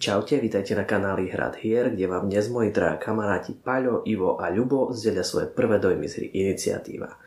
[0.00, 4.48] Čaute, vítajte na kanáli Hrad hier, kde vám dnes moji traja kamaráti Paľo, Ivo a
[4.48, 7.20] Ľubo zdelia svoje prvé dojmy z hry Iniciatíva.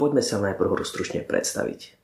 [0.00, 2.00] Poďme sa najprv hru stručne predstaviť.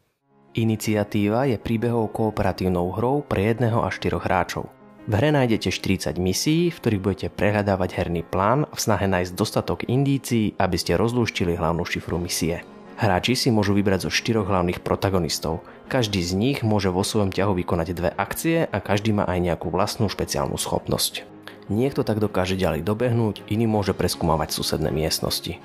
[0.60, 4.68] Iniciatíva je príbehov kooperatívnou hrou pre jedného až štyroch hráčov.
[5.08, 9.88] V hre nájdete 40 misií, v ktorých budete prehľadávať herný plán v snahe nájsť dostatok
[9.88, 12.60] indícií, aby ste rozlúštili hlavnú šifru misie.
[13.00, 15.64] Hráči si môžu vybrať zo štyroch hlavných protagonistov.
[15.88, 19.72] Každý z nich môže vo svojom ťahu vykonať dve akcie a každý má aj nejakú
[19.72, 21.24] vlastnú špeciálnu schopnosť.
[21.72, 25.56] Niekto tak dokáže ďalej dobehnúť, iný môže preskúmavať susedné miestnosti.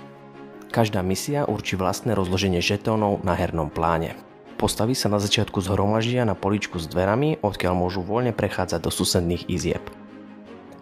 [0.71, 4.16] Každá misia určí vlastné rozloženie žetónov na hernom pláne.
[4.55, 9.52] Postavy sa na začiatku zhromaždia na poličku s dverami, odkiaľ môžu voľne prechádzať do susedných
[9.52, 9.83] izieb.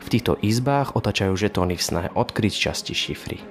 [0.06, 3.42] V týchto izbách otačajú žetóny v snahe odkryť časti šifry.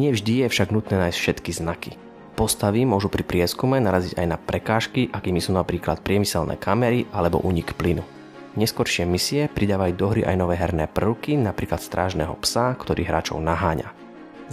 [0.00, 1.92] Nie vždy je však nutné nájsť všetky znaky.
[2.38, 7.74] Postavy môžu pri prieskume naraziť aj na prekážky, akými sú napríklad priemyselné kamery alebo únik
[7.74, 8.06] plynu.
[8.54, 13.90] Neskoršie misie pridávajú do hry aj nové herné prvky, napríklad strážneho psa, ktorý hráčov naháňa.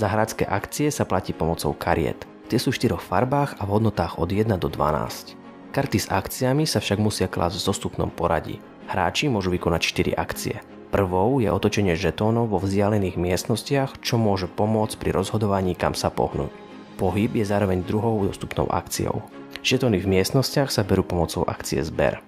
[0.02, 2.26] Za hrácké akcie sa platí pomocou kariet.
[2.50, 5.38] Tie sú v štyroch farbách a v hodnotách od 1 do 12.
[5.70, 8.58] Karty s akciami sa však musia klásť v zostupnom poradí.
[8.90, 10.58] Hráči môžu vykonať 4 akcie.
[10.90, 16.65] Prvou je otočenie žetónov vo vzdialených miestnostiach, čo môže pomôcť pri rozhodovaní kam sa pohnúť.
[16.96, 19.20] Pohyb je zároveň druhou dostupnou akciou.
[19.60, 22.24] Žetóny v miestnostiach sa berú pomocou akcie zber.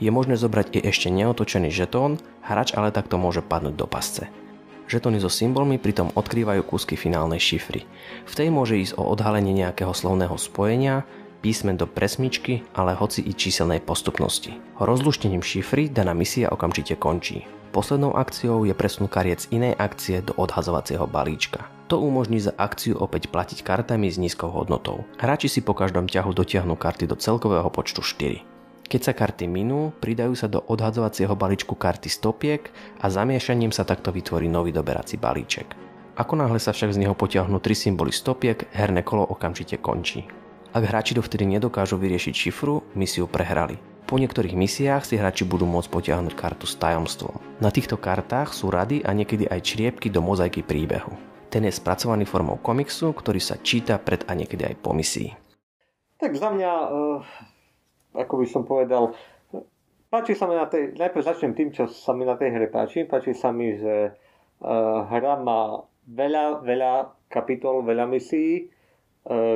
[0.00, 4.32] Je možné zobrať i ešte neotočený žetón, hráč ale takto môže padnúť do pasce.
[4.88, 7.84] Žetóny so symbolmi pritom odkrývajú kúsky finálnej šifry.
[8.24, 11.04] V tej môže ísť o odhalenie nejakého slovného spojenia,
[11.44, 14.56] písmen do presmičky, ale hoci i číselnej postupnosti.
[14.80, 17.44] Rozluštením šifry daná misia okamžite končí.
[17.76, 21.77] Poslednou akciou je presun kariet z inej akcie do odhazovacieho balíčka.
[21.88, 25.08] To umožní za akciu opäť platiť kartami s nízkou hodnotou.
[25.16, 28.44] Hráči si po každom ťahu dotiahnu karty do celkového počtu 4.
[28.92, 32.68] Keď sa karty minú, pridajú sa do odhadzovacieho balíčku karty stopiek
[33.00, 35.72] a zamiešaním sa takto vytvorí nový doberací balíček.
[36.20, 40.28] Ako náhle sa však z neho potiahnu tri symboly stopiek, herné kolo okamžite končí.
[40.76, 43.80] Ak hráči dovtedy nedokážu vyriešiť šifru, misiu prehrali.
[44.08, 47.60] Po niektorých misiách si hráči budú môcť potiahnuť kartu s tajomstvom.
[47.60, 51.27] Na týchto kartách sú rady a niekedy aj čriepky do mozaiky príbehu.
[51.48, 55.32] Ten je spracovaný formou komiksu, ktorý sa číta pred a niekedy aj po misii.
[56.20, 57.20] Tak za mňa, uh,
[58.16, 59.16] ako by som povedal,
[60.12, 63.08] páči sa mi na tej, najprv začnem tým, čo sa mi na tej hre páči.
[63.08, 64.12] Páči sa mi, že
[64.60, 66.92] uh, hra má veľa, veľa
[67.32, 68.72] kapitol, veľa misií,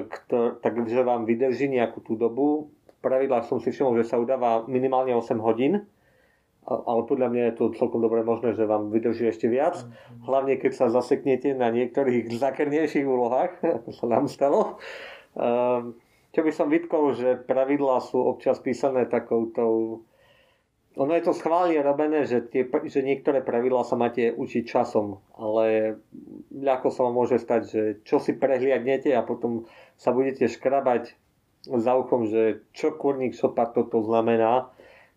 [0.05, 2.69] ktor, takže vám vydrží nejakú tú dobu
[3.03, 5.83] pravidlách som si všimol, že sa udáva minimálne 8 hodín,
[6.63, 9.83] ale podľa mňa je to celkom dobre možné, že vám vydrží ešte viac.
[10.23, 14.79] Hlavne keď sa zaseknete na niektorých zakernejších úlohách, ako sa nám stalo.
[15.35, 15.99] Ehm,
[16.31, 19.63] čo by som vytkol, že pravidlá sú občas písané takouto...
[21.01, 25.97] Ono je to schválne robené, že, tie, že niektoré pravidlá sa máte učiť časom, ale
[26.53, 29.65] ľahko sa vám môže stať, že čo si prehliadnete a potom
[29.97, 31.17] sa budete škrabať
[31.65, 34.69] za uchom, že čo kurník sopa toto znamená,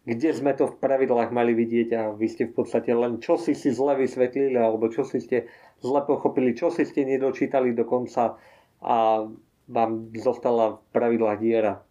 [0.05, 3.57] kde sme to v pravidlách mali vidieť a vy ste v podstate len čo si
[3.57, 5.49] si zle vysvetlili alebo čo si ste
[5.81, 8.37] zle pochopili, čo si ste nedočítali do konca
[8.85, 9.25] a
[9.65, 11.81] vám zostala v pravidlách diera.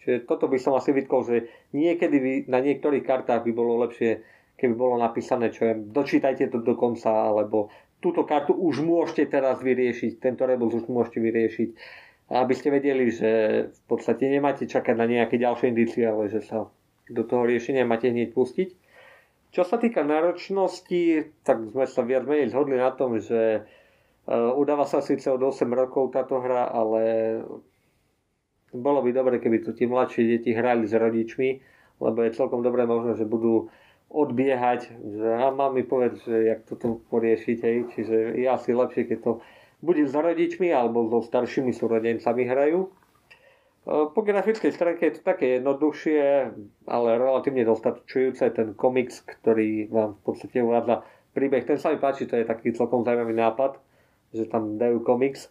[0.00, 1.36] Čiže toto by som asi vytkol, že
[1.76, 4.24] niekedy by, na niektorých kartách by bolo lepšie,
[4.56, 7.68] keby bolo napísané, čo je, dočítajte to do konca, alebo
[8.00, 11.70] túto kartu už môžete teraz vyriešiť, tento rebus už môžete vyriešiť
[12.28, 13.30] aby ste vedeli, že
[13.72, 16.68] v podstate nemáte čakať na nejaké ďalšie indície, ale že sa
[17.08, 18.68] do toho riešenia máte hneď pustiť.
[19.48, 23.64] Čo sa týka náročnosti, tak sme sa viac menej zhodli na tom, že
[24.28, 27.02] uh, udáva sa síce od 8 rokov táto hra, ale
[28.76, 31.50] bolo by dobre, keby tu tí mladšie deti hrali s rodičmi,
[32.04, 33.72] lebo je celkom dobré možno, že budú
[34.08, 37.78] odbiehať, že a mami povedz, že jak toto poriešiť, hej.
[37.92, 39.32] čiže je asi lepšie, keď to
[39.84, 42.88] buď s rodičmi alebo so staršími súrodencami hrajú.
[43.88, 46.52] Po grafickej stránke je to také jednoduchšie,
[46.84, 48.52] ale relatívne dostačujúce.
[48.52, 52.76] Ten komiks, ktorý vám v podstate uvádza príbeh, ten sa mi páči, to je taký
[52.76, 53.80] celkom zaujímavý nápad,
[54.36, 55.48] že tam dajú komiks.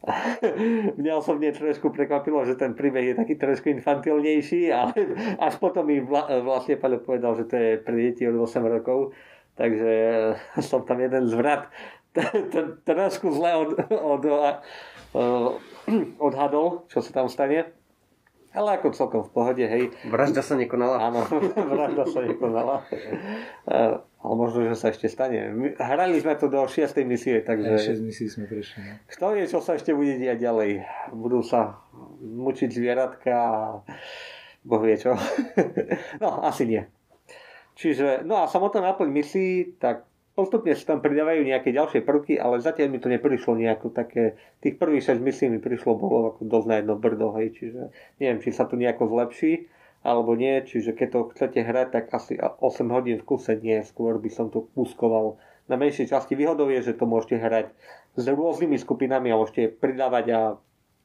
[0.98, 4.94] Mňa osobne trošku prekvapilo, že ten príbeh je taký trošku infantilnejší, ale
[5.46, 9.12] až potom mi vla, vlastne Paľo povedal, že to je pre deti od 8 rokov,
[9.60, 9.92] takže
[10.68, 11.68] som tam jeden zvrat
[12.88, 14.56] trošku zle od, od, od,
[16.18, 17.72] odhadol, čo sa tam stane.
[18.48, 19.92] Ale ako celkom v pohode, hej.
[20.08, 21.12] Vražda sa nekonala.
[21.12, 21.20] Áno,
[21.76, 22.80] vražda sa nekonala.
[24.18, 25.52] Ale možno, že sa ešte stane.
[25.76, 26.96] Hrali sme to do 6.
[27.04, 28.00] misie, takže...
[28.00, 28.80] 6 misií sme prešli.
[28.80, 28.92] No.
[29.04, 30.80] Kto vie, čo sa ešte bude diať ďalej.
[31.12, 31.84] Budú sa
[32.24, 33.56] mučiť zvieratka a
[34.64, 35.12] Boh vie čo.
[36.24, 36.82] no, asi nie.
[37.78, 40.08] Čiže, no a samotná náplň misií, tak
[40.38, 44.78] postupne sa tam pridávajú nejaké ďalšie prvky, ale zatiaľ mi to neprišlo nejako také, tých
[44.78, 47.90] prvých 6 misií mi prišlo bolo ako dosť na jedno brdo, hej, čiže
[48.22, 49.66] neviem, či sa to nejako zlepší,
[50.06, 52.62] alebo nie, čiže keď to chcete hrať, tak asi 8
[52.94, 56.38] hodín v kuse nie, skôr by som to puskoval na menšej časti.
[56.38, 57.74] Výhodou je, že to môžete hrať
[58.14, 60.40] s rôznymi skupinami a môžete pridávať a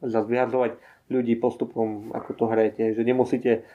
[0.05, 0.77] zase vyhadzovať
[1.09, 3.65] ľudí postupom, ako to hrajete, že nemusíte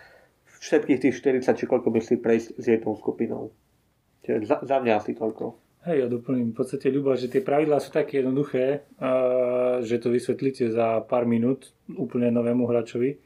[0.62, 3.50] všetkých tých 40 či koľko myslí prejsť s jednou skupinou.
[4.28, 5.56] Čiže za, za mňa asi toľko.
[5.88, 10.12] Hej, ja doplním v podstate ľubo, že tie pravidlá sú také jednoduché, uh, že to
[10.12, 13.16] vysvetlíte za pár minút úplne novému hráčovi.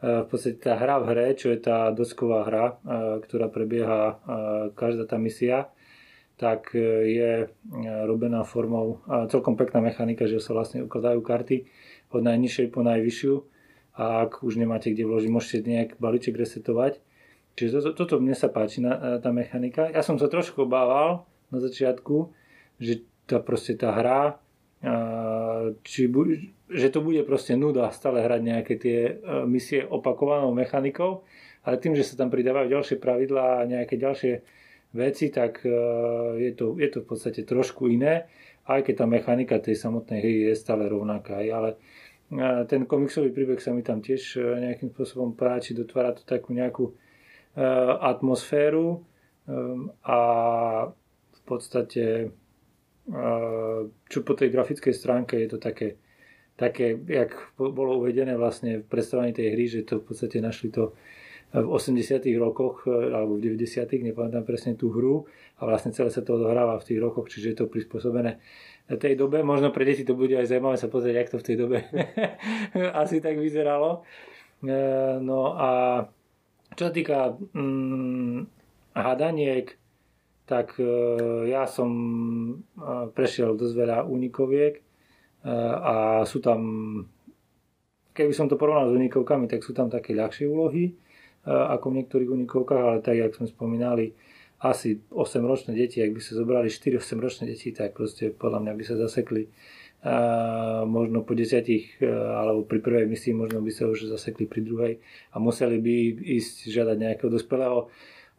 [0.00, 4.24] Uh, v podstate tá hra v hre, čo je tá dosková hra, uh, ktorá prebieha
[4.72, 5.68] každá tá misia,
[6.40, 7.46] tak je
[8.08, 8.98] robená formou,
[9.30, 11.70] celkom pekná mechanika, že sa vlastne ukladajú karty
[12.10, 13.34] od najnižšej po najvyššiu
[13.94, 16.98] a ak už nemáte kde vložiť, môžete nejak balíček resetovať.
[17.52, 19.92] Čiže toto, toto mne sa páči, na, tá mechanika.
[19.92, 22.32] Ja som sa trošku obával na začiatku,
[22.80, 24.42] že tá proste tá hra,
[25.86, 26.26] či bu,
[26.66, 29.12] že to bude proste nuda stále hrať nejaké tie e,
[29.46, 31.22] misie opakovanou mechanikou,
[31.62, 34.42] ale tým, že sa tam pridávajú ďalšie pravidlá a nejaké ďalšie
[34.98, 35.70] veci, tak e,
[36.42, 38.26] je to, je to v podstate trošku iné,
[38.66, 41.38] aj keď tá mechanika tej samotnej hry je stále rovnaká.
[41.38, 41.78] Ale
[42.66, 46.90] ten komiksový príbeh sa mi tam tiež e, nejakým spôsobom páči, dotvára to takú nejakú
[46.90, 46.92] e,
[48.00, 48.98] atmosféru e,
[50.08, 50.20] a
[51.32, 52.32] v podstate
[54.06, 55.98] čo po tej grafickej stránke je to také,
[56.54, 60.94] také jak bolo uvedené vlastne v predstavení tej hry, že to v podstate našli to
[61.52, 65.28] v 80 rokoch alebo v 90 nepamätám presne tú hru
[65.60, 68.40] a vlastne celé sa to odohráva v tých rokoch, čiže je to prispôsobené
[68.88, 69.44] tej dobe.
[69.44, 71.78] Možno pre deti to bude aj zaujímavé sa pozrieť, jak to v tej dobe
[73.02, 74.06] asi tak vyzeralo.
[75.20, 75.70] No a
[76.76, 78.38] čo sa týka mm,
[78.96, 79.66] hádaniek,
[80.46, 80.86] tak e,
[81.48, 82.54] ja som e,
[83.12, 84.82] prešiel dosť veľa únikoviek
[85.42, 86.62] a sú tam,
[88.14, 90.94] keby som to porovnal s unikovkami, tak sú tam také ľahšie úlohy
[91.42, 94.14] ako v niektorých unikovkách, ale tak, jak sme spomínali,
[94.62, 98.84] asi 8-ročné deti, ak by sa zobrali 4-8 ročné deti, tak proste podľa mňa by
[98.86, 99.50] sa zasekli
[100.02, 104.66] a možno po desiatich e, alebo pri prvej misii možno by sa už zasekli pri
[104.66, 104.94] druhej
[105.30, 105.94] a museli by
[106.42, 107.86] ísť žiadať nejakého dospelého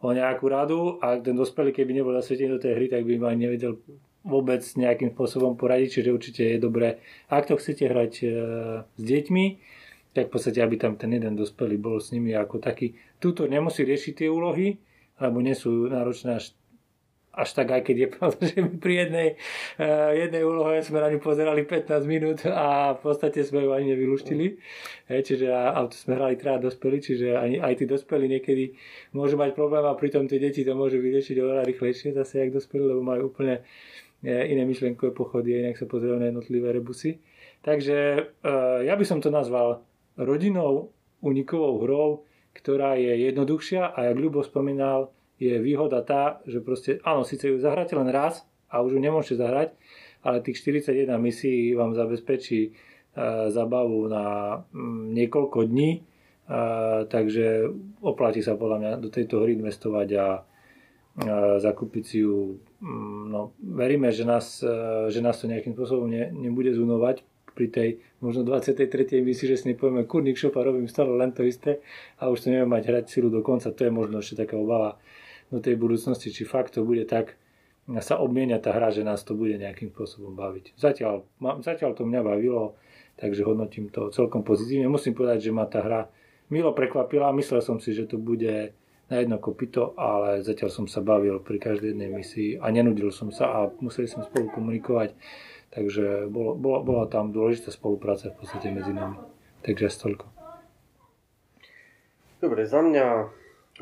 [0.04, 3.32] o nejakú radu a ten dospelý, keby nebol zasvetený do tej hry, tak by ma
[3.32, 3.80] nevedel
[4.20, 7.00] vôbec nejakým spôsobom poradiť, čiže určite je dobré,
[7.32, 8.26] ak to chcete hrať e,
[8.84, 9.44] s deťmi,
[10.12, 12.92] tak v podstate, aby tam ten jeden dospelý bol s nimi ako taký.
[13.16, 14.76] Tuto nemusí riešiť tie úlohy,
[15.16, 16.52] alebo nie sú náročné až,
[17.34, 19.28] až tak, aj keď je pravda, že my pri jednej,
[19.82, 23.94] uh, jednej úlohe sme na ňu pozerali 15 minút a v podstate sme ju ani
[23.94, 24.46] nevyluštili.
[25.10, 25.20] Mm.
[25.20, 28.64] čiže a, a sme hrali teda dospelí, čiže aj, aj tí dospelí niekedy
[29.12, 32.86] môžu mať problém a pritom tie deti to môžu vyriešiť oveľa rýchlejšie zase, jak dospelí,
[32.86, 33.60] lebo majú úplne
[34.22, 37.18] e, iné myšlenkové pochody inak sa pozerajú na jednotlivé rebusy.
[37.64, 37.96] Takže
[38.44, 39.88] uh, ja by som to nazval
[40.20, 40.92] rodinou
[41.24, 42.08] unikovou hrou,
[42.52, 47.58] ktorá je jednoduchšia a jak Ľubo spomínal, je výhoda tá, že proste, áno, síce ju
[47.58, 49.74] zahráte len raz a už ju nemôžete zahrať,
[50.22, 52.70] ale tých 41 misií vám zabezpečí e,
[53.50, 54.24] zabavu na
[54.70, 56.00] mm, niekoľko dní, e,
[57.10, 57.68] takže
[58.00, 60.40] oplatí sa podľa mňa do tejto hry investovať a e,
[61.60, 62.56] zakúpiť si ju.
[62.80, 64.62] Mm, no, veríme, že nás,
[65.10, 69.22] že nás to nejakým spôsobom ne, nebude zunovať, pri tej možno 23.
[69.22, 71.78] misii, že si nepovieme, kurník šopa, robím stále len to isté
[72.18, 73.70] a už to neviem mať hrať silu do konca.
[73.70, 74.98] To je možno ešte taká obava
[75.54, 77.38] do tej budúcnosti, či fakt to bude tak,
[78.02, 80.74] sa obmienia tá hra, že nás to bude nejakým spôsobom baviť.
[80.74, 81.22] Zatiaľ,
[81.62, 82.74] zatiaľ to mňa bavilo,
[83.20, 84.90] takže hodnotím to celkom pozitívne.
[84.90, 86.08] Musím povedať, že ma tá hra
[86.50, 87.30] milo prekvapila.
[87.36, 88.72] Myslel som si, že to bude
[89.12, 93.28] na jedno kopito, ale zatiaľ som sa bavil pri každej jednej misii a nenudil som
[93.28, 95.12] sa a museli sme spolu komunikovať
[95.74, 99.18] Takže bolo, bola, bola tam dôležitá spolupráca v podstate medzi nami.
[99.66, 100.30] Takže toľko.
[102.38, 103.06] Dobre, za mňa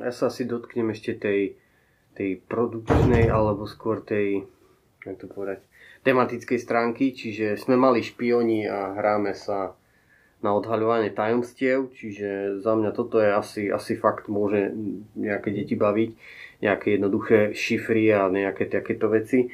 [0.00, 1.60] ja sa asi dotknem ešte tej,
[2.12, 4.44] tej produkčnej alebo skôr tej,
[5.04, 5.64] jak to povedať,
[6.02, 9.78] tematickej stránky, čiže sme mali špioni a hráme sa
[10.42, 14.74] na odhaľovanie tajomstiev, čiže za mňa toto je asi, asi fakt môže
[15.14, 16.10] nejaké deti baviť,
[16.66, 19.46] nejaké jednoduché šifry a nejaké takéto veci.
[19.46, 19.48] E,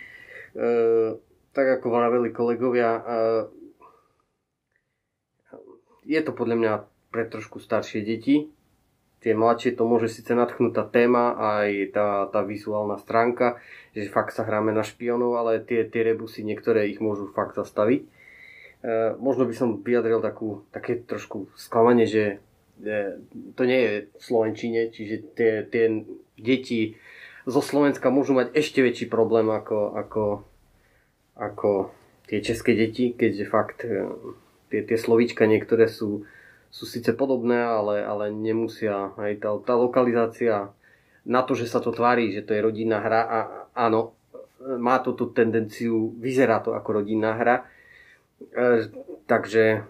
[1.53, 3.05] tak ako vraveli kolegovia,
[6.09, 6.73] je to podľa mňa
[7.13, 8.49] pre trošku staršie deti.
[9.19, 13.59] Tie mladšie to môže síce natchnúť tá téma, aj tá, tá vizuálna stránka,
[13.91, 18.07] že fakt sa hráme na špionov, ale tie, tie rebusy, niektoré ich môžu fakt zastaviť.
[18.07, 18.09] E,
[19.19, 22.39] možno by som vyjadril takú, také trošku sklamanie, že
[22.79, 23.19] e,
[23.59, 26.07] to nie je v Slovenčine, čiže tie, tie
[26.39, 26.95] deti
[27.43, 30.25] zo Slovenska môžu mať ešte väčší problém ako, ako,
[31.35, 31.71] ako
[32.31, 34.07] tie české deti, keďže fakt e,
[34.71, 36.29] tie, tie slovíčka niektoré sú,
[36.69, 40.71] sú síce podobné, ale, ale nemusia, aj tá, tá lokalizácia
[41.29, 43.39] na to, že sa to tvári, že to je rodinná hra a
[43.77, 44.17] áno,
[44.61, 47.65] má to tú tendenciu, vyzerá to ako rodinná hra,
[48.53, 48.89] e,
[49.25, 49.85] takže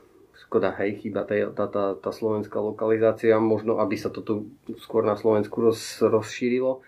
[0.48, 4.34] škoda, hej, chyba tá, tá, tá, tá slovenská lokalizácia, možno aby sa to tu
[4.80, 6.80] skôr na Slovensku roz, rozšírilo.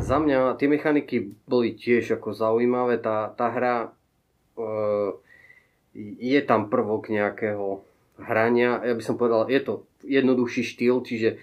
[0.00, 3.88] Za mňa tie mechaniky boli tiež ako zaujímavé, tá, tá hra e,
[6.20, 7.84] je tam prvok nejakého
[8.20, 11.36] hrania, ja by som povedal, je to jednoduchší štýl, čiže e,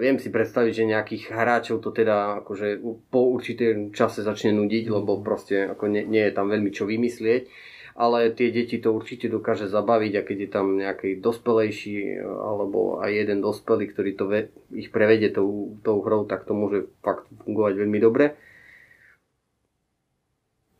[0.00, 2.80] viem si predstaviť, že nejakých hráčov to teda akože
[3.12, 7.76] po určitém čase začne nudiť, lebo proste ako nie, nie je tam veľmi čo vymyslieť.
[7.98, 13.10] Ale tie deti to určite dokáže zabaviť a keď je tam nejaký dospelejší alebo aj
[13.10, 17.74] jeden dospelý, ktorý to ve, ich prevedie tou, tou hrou, tak to môže fakt fungovať
[17.74, 18.38] veľmi dobre.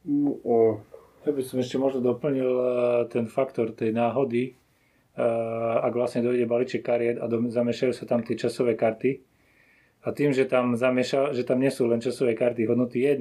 [0.08, 0.80] No, o...
[1.26, 2.66] Ja by som ešte možno doplnil e,
[3.12, 4.52] ten faktor tej náhody, e,
[5.82, 9.18] ak vlastne dojde balíček kariet a zamiešajú sa tam tie časové karty,
[10.06, 13.18] a tým, že tam, zamieša, že tam nie sú len časové karty hodnoty 1,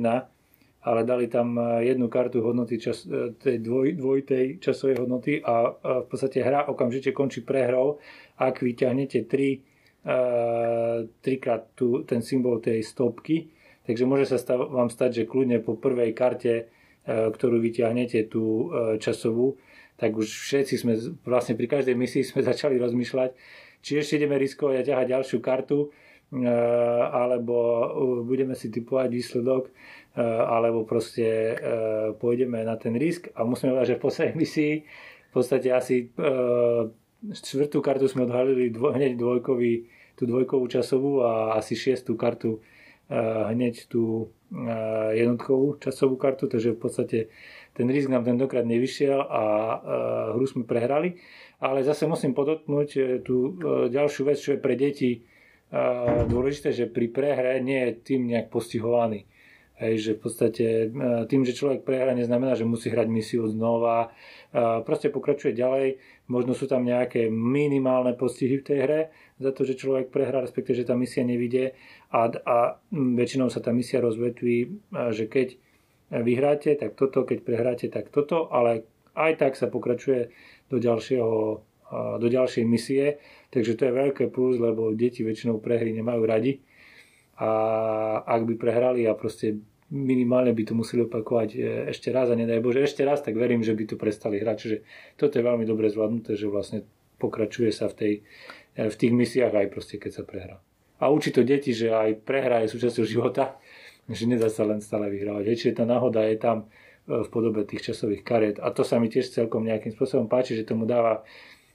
[0.87, 5.73] ale dali tam e, jednu kartu hodnoty čas, e, tej dvoj, dvojitej časovej hodnoty a,
[5.73, 7.97] v podstate hra okamžite končí prehrou,
[8.37, 13.49] ak vyťahnete tri, uh, trikrát tu, ten symbol tej stopky,
[13.89, 16.69] takže môže sa stav, vám stať, že kľudne po prvej karte,
[17.07, 18.69] ktorú vyťahnete tú
[19.01, 19.57] časovú,
[19.97, 20.93] tak už všetci sme
[21.25, 23.33] vlastne pri každej misii sme začali rozmýšľať,
[23.81, 25.89] či ešte ideme riskovať a ťahať ďalšiu kartu,
[27.07, 27.55] alebo
[28.27, 29.71] budeme si typovať výsledok
[30.17, 31.53] Eh, alebo proste
[32.17, 33.29] pôjdeme na ten risk.
[33.37, 34.73] A musíme povedať, že v poslednej misii
[35.29, 36.09] v podstate asi
[37.29, 39.85] štvrtú kartu sme odhalili dvo, hneď dvojkový,
[40.17, 42.65] tú dvojkovú časovú a asi šiestú kartu
[43.53, 44.33] hneď tú
[45.13, 47.19] jednotkovú časovú kartu, takže v podstate
[47.77, 49.43] ten risk nám tentokrát nevyšiel a
[50.33, 51.21] hru sme prehrali.
[51.61, 53.57] Ale zase musím podotknúť tú
[53.89, 55.21] ďalšiu vec, čo je pre deti
[56.25, 59.29] dôležité, že pri prehre nie je tým nejak postihovaný
[59.77, 60.85] Hej, že v podstate e,
[61.29, 64.09] tým, že človek prehra, neznamená, že musí hrať misiu znova.
[64.49, 66.01] E, proste pokračuje ďalej.
[66.33, 69.01] Možno sú tam nejaké minimálne postihy v tej hre
[69.37, 71.77] za to, že človek prehrá, respektíve, že tá misia nevidie.
[72.09, 72.57] A, a
[72.89, 74.67] väčšinou sa tá misia rozvetví, e,
[75.13, 75.61] že keď
[76.11, 78.87] vyhráte, tak toto, keď prehráte, tak toto, ale
[79.17, 80.31] aj tak sa pokračuje
[80.71, 81.63] do ďalšieho
[82.19, 83.15] do ďalšej misie,
[83.47, 86.59] takže to je veľké plus, lebo deti väčšinou prehry nemajú radi
[87.39, 87.49] a
[88.27, 91.57] ak by prehrali a proste minimálne by to museli opakovať e,
[91.95, 94.55] ešte raz a nedaj Bože ešte raz, tak verím, že by to prestali hrať.
[94.59, 94.77] Čiže
[95.15, 96.83] toto je veľmi dobre zvládnuté, že vlastne
[97.23, 98.13] pokračuje sa v, tej,
[98.75, 100.59] e, v tých misiách aj proste, keď sa prehrá.
[100.99, 103.55] A učí to deti, že aj prehra je súčasťou života,
[104.07, 105.53] že nedá sa len stále vyhrávať.
[105.53, 106.57] Čiže tá náhoda je tam
[107.07, 108.57] e, v podobe tých časových kariet.
[108.63, 111.27] A to sa mi tiež celkom nejakým spôsobom páči, že tomu dáva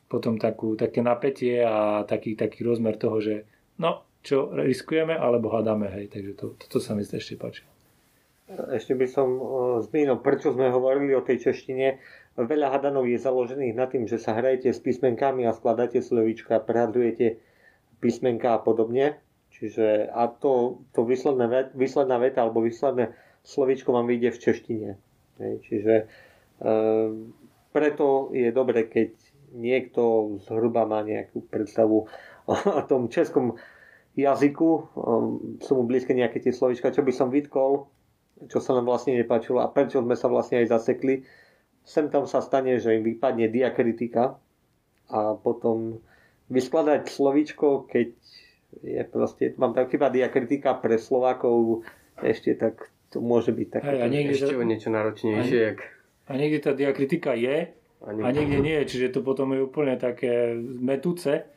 [0.09, 3.49] potom takú, také napätie a taký, taký rozmer toho, že
[3.81, 6.07] no, čo riskujeme, alebo hľadáme, hej.
[6.13, 7.65] Takže to, toto sa mi ešte páči.
[8.53, 9.29] Ešte by som
[9.89, 11.97] zmínil, prečo sme hovorili o tej češtine.
[12.37, 17.41] Veľa hadanov je založených na tým, že sa hrajete s písmenkami a skladáte slovíčka, prehadujete
[18.05, 19.17] písmenka a podobne.
[19.63, 23.15] Čiže a to, to výsledné, výsledná veta alebo výsledné
[23.47, 24.91] slovíčko vám vyjde v češtine.
[25.39, 26.05] Čiže e,
[27.71, 29.15] preto je dobre, keď
[29.55, 32.11] niekto zhruba má nejakú predstavu
[32.51, 33.55] o tom českom
[34.19, 37.87] jazyku, um, sú mu blízke nejaké tie slovička, čo by som vytkol,
[38.51, 41.23] čo sa nám vlastne nepáčilo a prečo sme sa vlastne aj zasekli.
[41.87, 44.37] Sem tam sa stane, že im vypadne diakritika
[45.07, 46.03] a potom
[46.51, 48.13] vyskladať slovíčko, keď
[48.81, 51.85] je proste, mám tak chyba diakritika pre Slovákov,
[52.25, 54.01] ešte tak to môže byť také.
[54.01, 55.59] a niekde ešte to, niečo náročnejšie.
[55.61, 55.79] A, jak...
[56.29, 60.01] a niekde tá diakritika je a niekde, a niekde nie, čiže to potom je úplne
[60.01, 61.53] také metúce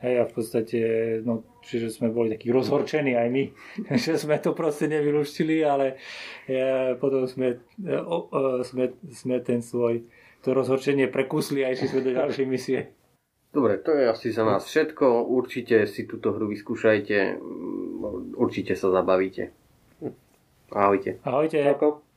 [0.00, 0.80] Hej, a v podstate,
[1.28, 3.44] no, čiže sme boli takí rozhorčení aj my,
[4.00, 6.00] že sme to proste nevylúštili, ale
[6.48, 10.00] e, potom sme, e, o, e, sme, sme ten svoj,
[10.40, 12.96] to rozhorčenie prekusli a išli sme do ďalšej misie.
[13.50, 15.26] Dobre, to je asi za nás všetko.
[15.26, 17.42] Určite si túto hru vyskúšajte.
[18.38, 19.50] Určite sa zabavíte.
[20.70, 21.18] Ahojte.
[21.26, 21.58] Ahojte.
[21.58, 22.09] Ahojte.